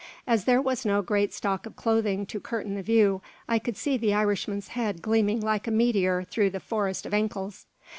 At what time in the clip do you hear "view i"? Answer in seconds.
2.81-3.59